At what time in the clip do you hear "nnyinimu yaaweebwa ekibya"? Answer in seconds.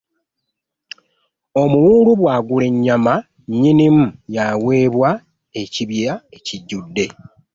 3.49-6.11